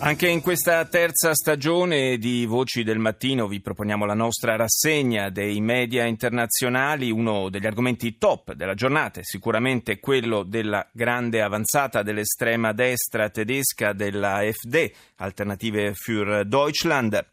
[0.00, 5.60] Anche in questa terza stagione di Voci del Mattino vi proponiamo la nostra rassegna dei
[5.60, 7.10] media internazionali.
[7.10, 13.92] Uno degli argomenti top della giornata è sicuramente quello della grande avanzata dell'estrema destra tedesca
[13.92, 17.26] della AfD, Alternative für Deutschland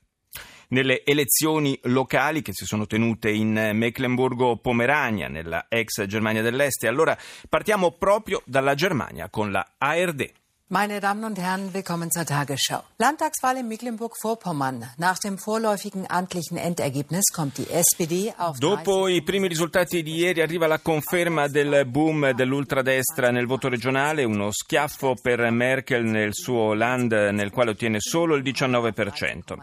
[0.69, 6.83] nelle elezioni locali che si sono tenute in Mecklenburgo-Pomerania, nella ex Germania dell'Est.
[6.83, 7.15] E allora
[7.47, 10.31] partiamo proprio dalla Germania con la ARD.
[10.67, 12.81] Meine Damen und Herren, willkommen zur Tagesschau.
[12.97, 14.83] Landtagswahl in Mecklenburg-Vorpommern.
[14.97, 20.41] Nach dem vorläufigen amtlichen Endergebnis kommt die SPD auf Dopo i primi risultati di ieri
[20.41, 26.73] arriva la conferma del boom dell'ultradestra nel voto regionale, uno schiaffo per Merkel nel suo
[26.73, 29.53] land nel quale ottiene solo il 19%.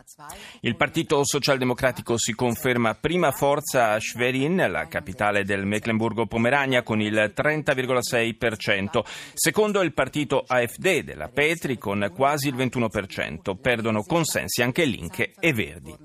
[0.61, 7.33] Il Partito Socialdemocratico si conferma prima forza a Schwerin, la capitale del Mecklenburgo-Pomerania, con il
[7.34, 9.05] 30,6%.
[9.34, 13.58] Secondo il partito AfD della Petri con quasi il 21%.
[13.58, 15.96] Perdono consensi anche Linke e Verdi.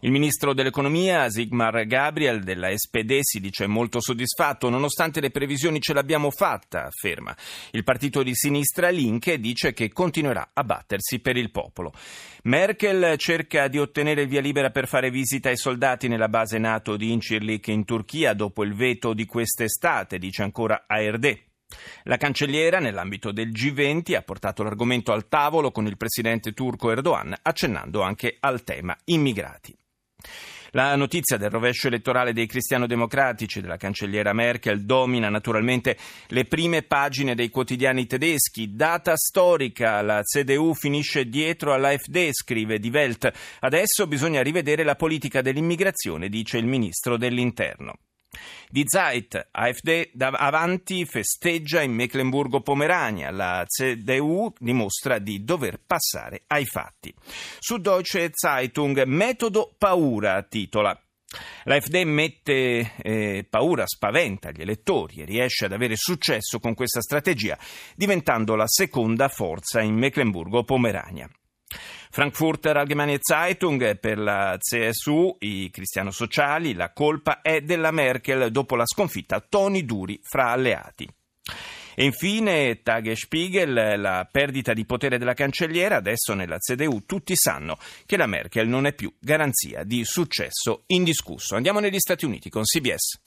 [0.00, 5.92] Il ministro dell'economia Sigmar Gabriel della SPD si dice molto soddisfatto, nonostante le previsioni ce
[5.92, 7.36] l'abbiamo fatta, afferma.
[7.70, 11.92] Il partito di sinistra Linke dice che continuerà a battersi per il popolo.
[12.44, 16.96] Merkel cerca di ottenere il via libera per fare visita ai soldati nella base NATO
[16.96, 21.49] di Incirlik in Turchia dopo il veto di quest'estate, dice ancora ARD.
[22.04, 27.34] La cancelliera, nell'ambito del G20, ha portato l'argomento al tavolo con il presidente turco Erdogan,
[27.42, 29.76] accennando anche al tema immigrati.
[30.72, 35.96] La notizia del rovescio elettorale dei cristiano-democratici della cancelliera Merkel domina naturalmente
[36.28, 38.76] le prime pagine dei quotidiani tedeschi.
[38.76, 43.32] Data storica, la CDU finisce dietro all'AfD, scrive Die Welt.
[43.60, 47.94] Adesso bisogna rivedere la politica dell'immigrazione, dice il ministro dell'Interno.
[48.68, 53.30] Die Zeit, AfD avanti, festeggia in Mecklenburgo-Pomerania.
[53.30, 57.14] La CDU dimostra di dover passare ai fatti.
[57.58, 60.98] Su Deutsche Zeitung, metodo paura, titola.
[61.64, 67.56] L'AfD mette eh, paura, spaventa gli elettori e riesce ad avere successo con questa strategia,
[67.94, 71.30] diventando la seconda forza in Mecklenburgo-Pomerania.
[72.10, 78.86] Frankfurter Allgemeine Zeitung per la CSU, i cristiano-sociali, la colpa è della Merkel dopo la
[78.86, 81.08] sconfitta toni duri fra alleati.
[81.94, 87.76] E infine Tagesspiegel, la perdita di potere della cancelliera, adesso nella CDU tutti sanno
[88.06, 91.56] che la Merkel non è più garanzia di successo indiscusso.
[91.56, 93.20] Andiamo negli Stati Uniti con CBS.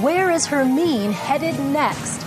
[0.00, 2.24] Where is Hermine headed next?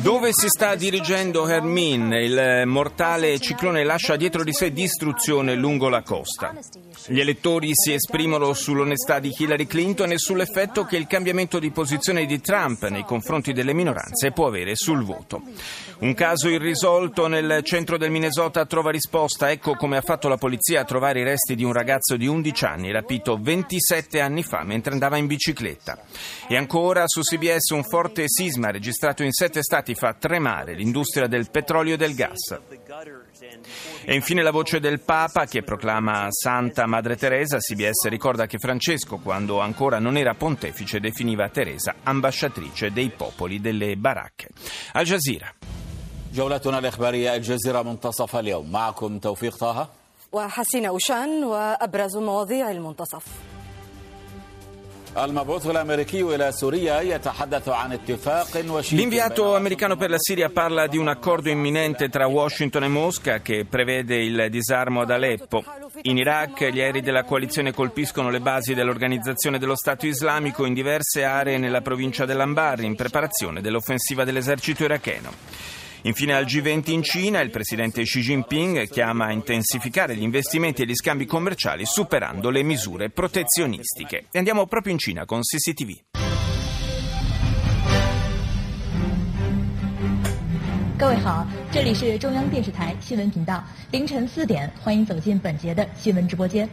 [0.00, 2.24] Dove si sta dirigendo Hermine?
[2.24, 6.52] Il mortale ciclone lascia dietro di sé distruzione lungo la costa.
[7.06, 12.26] Gli elettori si esprimono sull'onestà di Hillary Clinton e sull'effetto che il cambiamento di posizione
[12.26, 15.40] di Trump nei confronti delle minoranze può avere sul voto.
[16.00, 19.52] Un caso irrisolto nel centro del Minnesota trova risposta.
[19.52, 22.64] Ecco come ha fatto la polizia a trovare i resti di un ragazzo di 11
[22.64, 26.02] anni rapito 27 anni fa mentre andava in bicicletta.
[26.48, 31.49] E ancora su CBS un forte sisma registrato in sette stati fa tremare l'industria del
[31.49, 32.59] petrolio e del gas.
[34.05, 37.57] E infine la voce del Papa che proclama Santa Madre Teresa.
[37.57, 43.95] CBS ricorda che Francesco, quando ancora non era pontefice, definiva Teresa ambasciatrice dei popoli delle
[43.95, 44.49] baracche.
[44.93, 45.53] Al Jazeera.
[46.33, 49.89] جولتنا الإخبارية الجزيرة منتصف اليوم معكم توفيق طه
[50.31, 53.23] وحسين أوشان وأبرز مواضيع المنتصف
[58.90, 63.66] L'inviato americano per la Siria parla di un accordo imminente tra Washington e Mosca che
[63.68, 65.62] prevede il disarmo ad Aleppo.
[66.02, 71.24] In Iraq gli aerei della coalizione colpiscono le basi dell'organizzazione dello Stato islamico in diverse
[71.24, 75.81] aree nella provincia dell'Anbar in preparazione dell'offensiva dell'esercito iracheno.
[76.03, 80.85] Infine al G20 in Cina il presidente Xi Jinping chiama a intensificare gli investimenti e
[80.85, 84.25] gli scambi commerciali superando le misure protezionistiche.
[84.31, 86.03] E andiamo proprio in Cina con CCTV.
[90.99, 96.67] 各位好，这里是中央电视台新闻频道，凌晨四点，欢迎走进本节的新闻直播间。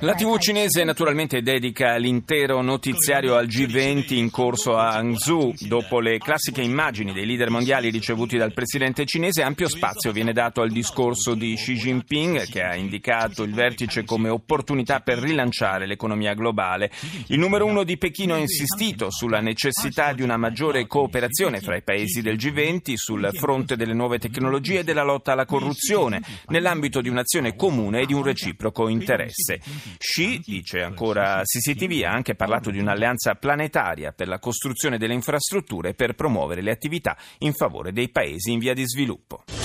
[0.00, 5.54] La TV cinese naturalmente dedica l'intero notiziario al G20 in corso a Hangzhou.
[5.60, 10.60] Dopo le classiche immagini dei leader mondiali ricevuti dal presidente cinese, ampio spazio viene dato
[10.60, 16.34] al discorso di Xi Jinping che ha indicato il vertice come opportunità per rilanciare l'economia
[16.34, 16.90] globale.
[17.28, 21.82] Il numero uno di Pechino ha insistito sulla necessità di una maggiore cooperazione fra i
[21.82, 27.08] paesi del G20 sul fronte delle nuove tecnologie e della lotta alla corruzione, nell'ambito di
[27.08, 29.60] un'azione comune e di un reciproco interesse interesse.
[29.98, 35.94] Xi, dice ancora CCTV, ha anche parlato di un'alleanza planetaria per la costruzione delle infrastrutture
[35.94, 39.63] per promuovere le attività in favore dei paesi in via di sviluppo.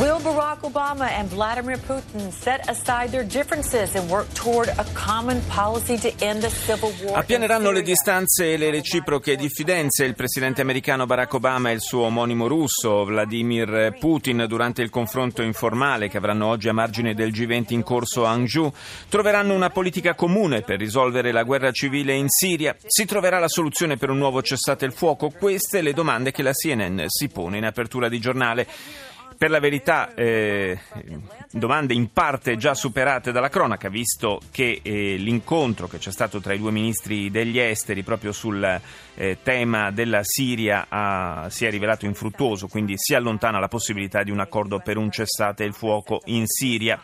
[0.00, 5.42] Will Barack Obama and Vladimir Putin set aside their differences and work toward a common
[5.48, 7.16] policy to end the civil war?
[7.18, 12.02] Appianeranno le distanze e le reciproche diffidenze il presidente americano Barack Obama e il suo
[12.02, 17.72] omonimo russo Vladimir Putin durante il confronto informale che avranno oggi a margine del G20
[17.72, 18.72] in corso a Hangzhou.
[19.08, 22.76] Troveranno una politica comune per risolvere la guerra civile in Siria.
[22.86, 25.32] Si troverà la soluzione per un nuovo cessate il fuoco?
[25.36, 28.66] Queste le domande che la CNN si pone in apertura di giornale.
[29.38, 30.76] Per la verità, eh,
[31.52, 36.54] domande in parte già superate dalla cronaca, visto che eh, l'incontro che c'è stato tra
[36.54, 38.80] i due ministri degli esteri proprio sul
[39.14, 44.32] eh, tema della Siria ha, si è rivelato infruttuoso, quindi si allontana la possibilità di
[44.32, 47.00] un accordo per un cessate il fuoco in Siria.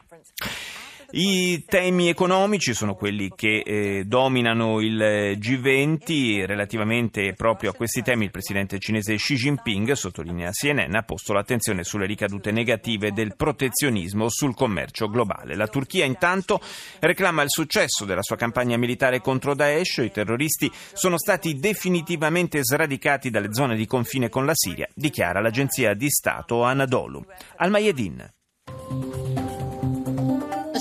[1.11, 4.97] I temi economici sono quelli che eh, dominano il
[5.39, 6.47] G20.
[6.47, 11.85] Relativamente proprio a questi temi, il presidente cinese Xi Jinping, sottolinea CNN, ha posto l'attenzione
[11.85, 15.55] sulle ricadute negative del protezionismo sul commercio globale.
[15.55, 16.61] La Turchia, intanto,
[17.01, 19.99] reclama il successo della sua campagna militare contro Daesh.
[19.99, 25.95] I terroristi sono stati definitivamente sradicati dalle zone di confine con la Siria, dichiara l'agenzia
[25.95, 27.25] di Stato Anadolu.
[27.57, 28.33] Al-Mayedin.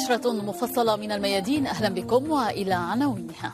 [0.03, 1.67] نشرة مفصلة من الميادين.
[1.67, 3.53] أهلا بكم وإلى عناوينها.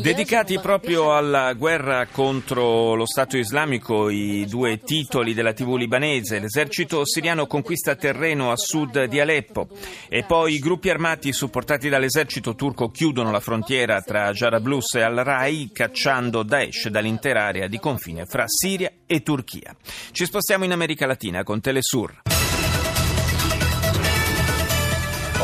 [0.00, 6.38] Dedicati proprio alla guerra contro lo Stato islamico, i due titoli della TV libanese.
[6.38, 9.68] L'esercito siriano conquista terreno a sud di Aleppo
[10.08, 15.70] e poi i gruppi armati supportati dall'esercito turco chiudono la frontiera tra Jarablus e Al-Rai,
[15.72, 19.74] cacciando Daesh dall'intera area di confine fra Siria e Turchia.
[20.12, 22.31] Ci spostiamo in America Latina con Telesur.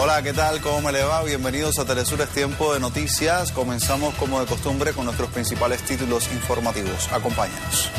[0.00, 0.60] Hola, ¿qué tal?
[0.60, 1.24] ¿Cómo me le va?
[1.24, 3.50] Bienvenidos a Telesur, es tiempo de noticias.
[3.50, 7.10] Comenzamos como de costumbre con nuestros principales títulos informativos.
[7.12, 7.90] Acompáñanos.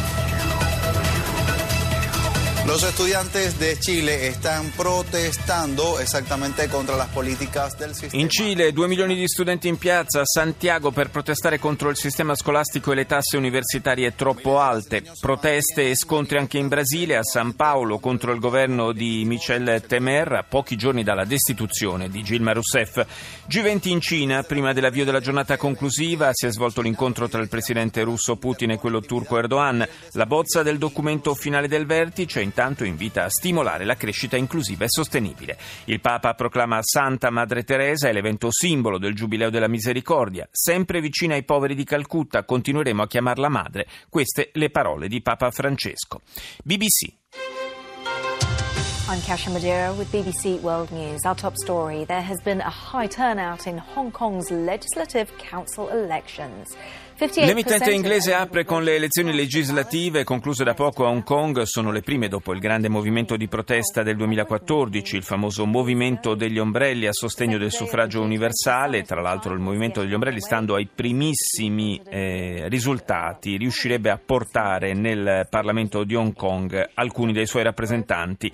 [2.70, 8.22] Los estudiantes de Chile están protestando esattamente contro las políticas del sistema.
[8.22, 12.36] In Cile, due milioni di studenti in piazza a Santiago per protestare contro il sistema
[12.36, 15.02] scolastico e le tasse universitarie troppo alte.
[15.20, 20.34] Proteste e scontri anche in Brasile, a San Paolo, contro il governo di Michel Temer,
[20.34, 23.04] a pochi giorni dalla destituzione di Gilma Rousseff.
[23.50, 28.04] G20 in Cina, prima dell'avvio della giornata conclusiva, si è svolto l'incontro tra il presidente
[28.04, 29.84] russo Putin e quello turco Erdogan.
[30.12, 34.90] La bozza del documento finale del vertice intanto invita a stimolare la crescita inclusiva e
[34.90, 35.58] sostenibile.
[35.86, 40.46] Il Papa proclama Santa Madre Teresa l'evento simbolo del Giubileo della Misericordia.
[40.52, 43.88] Sempre vicina ai poveri di Calcutta, continueremo a chiamarla madre.
[44.10, 46.20] Queste le parole di Papa Francesco.
[46.62, 47.14] BBC.
[49.08, 51.24] I'm Kasia Madeira with BBC World News.
[51.24, 56.76] Our top story there has been a high turnout in Hong Kong's Legislative Council elections.
[57.20, 61.64] L'emittente inglese apre con le elezioni legislative concluse da poco a Hong Kong.
[61.64, 66.58] Sono le prime dopo il grande movimento di protesta del 2014, il famoso movimento degli
[66.58, 69.04] ombrelli a sostegno del suffragio universale.
[69.04, 75.46] Tra l'altro il movimento degli ombrelli, stando ai primissimi eh, risultati, riuscirebbe a portare nel
[75.50, 78.50] Parlamento di Hong Kong alcuni dei suoi rappresentanti.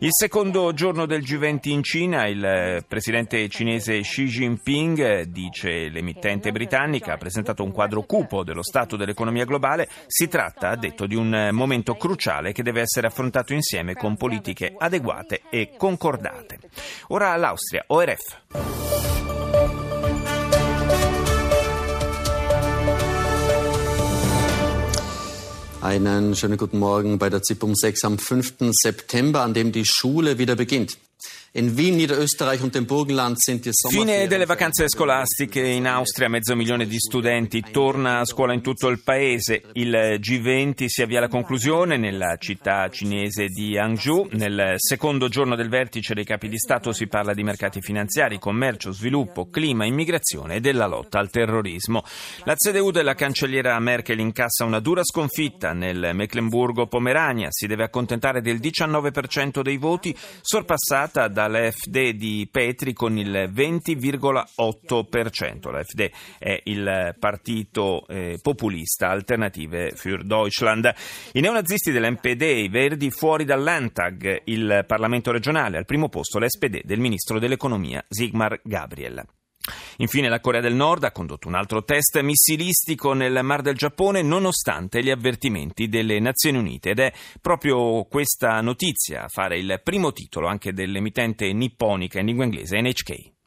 [0.00, 7.14] Il secondo giorno del G20 in Cina, il presidente cinese Xi Jinping, dice l'emittente britannica,
[7.14, 11.50] ha presentato un quadro cupo dello stato dell'economia globale, si tratta, ha detto, di un
[11.52, 16.58] momento cruciale che deve essere affrontato insieme con politiche adeguate e concordate.
[17.10, 18.38] Ora l'Austria, ORF.
[25.82, 28.70] Einen schönen guten Morgen bei der ZIP um 6 am 5.
[28.72, 30.98] September, an dem die Schule wieder beginnt.
[31.52, 36.54] In Wien, Niederösterreich und dem Burgenland sind die Fine delle vacanze scolastiche in Austria, mezzo
[36.54, 39.62] milione di studenti torna a scuola in tutto il paese.
[39.72, 44.28] Il G20 si avvia alla conclusione nella città cinese di Hangzhou.
[44.30, 48.92] Nel secondo giorno del vertice dei capi di Stato si parla di mercati finanziari, commercio,
[48.92, 52.04] sviluppo, clima, immigrazione e della lotta al terrorismo.
[52.44, 58.60] La CDU della cancelliera Merkel incassa una dura sconfitta nel Mecklenburgo-Pomerania, si deve accontentare del
[58.60, 65.70] 19% dei voti, sorpassata da dall'FD di Petri con il 20,8%.
[65.70, 70.92] L'FD è il partito eh, populista Alternative für Deutschland.
[71.32, 77.00] I neonazisti dell'MPD i Verdi fuori dall'Antag, il Parlamento regionale, al primo posto l'SPD del
[77.00, 79.24] ministro dell'economia Sigmar Gabriel.
[80.00, 84.22] Infine la Corea del Nord ha condotto un altro test missilistico nel Mar del Giappone
[84.22, 90.12] nonostante gli avvertimenti delle Nazioni Unite ed è proprio questa notizia a fare il primo
[90.12, 93.39] titolo anche dell'emittente nipponica in lingua inglese NHK.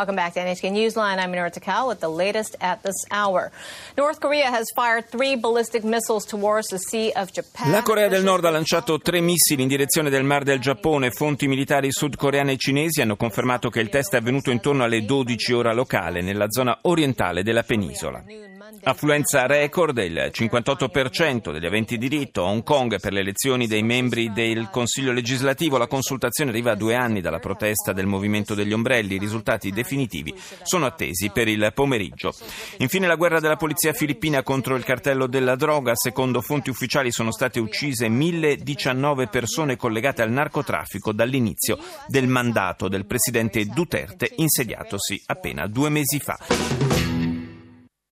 [0.00, 1.18] Welcome back to NHK Newsline.
[1.18, 3.52] I'm Minora Takal with the latest at this hour.
[3.98, 7.70] North Korea has fired three ballistic missiles towards the Sea of Japan.
[7.70, 11.10] La Corea del Nord ha lanciato tre missili in direzione del Mar del Giappone.
[11.10, 15.52] Fonti militari sudcoreane e cinesi hanno confermato che il test è avvenuto intorno alle 12
[15.52, 18.24] ora locale nella zona orientale della penisola.
[18.82, 24.32] Affluenza record del 58% degli aventi diritto a Hong Kong per le elezioni dei membri
[24.32, 25.76] del Consiglio legislativo.
[25.76, 29.16] La consultazione arriva a due anni dalla protesta del movimento degli ombrelli.
[29.16, 32.34] I risultati definitivi sono attesi per il pomeriggio.
[32.78, 35.94] Infine la guerra della polizia filippina contro il cartello della droga.
[35.94, 43.04] Secondo fonti ufficiali sono state uccise 1019 persone collegate al narcotraffico dall'inizio del mandato del
[43.04, 46.89] presidente Duterte insediatosi appena due mesi fa.